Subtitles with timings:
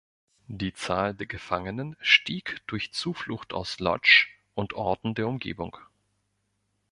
[0.47, 5.77] Die Zahl der Gefangenen stieg durch Zuflucht aus Lodz und Orten der Umgebung.